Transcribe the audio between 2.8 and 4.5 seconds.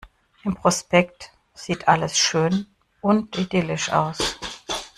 und idyllisch aus.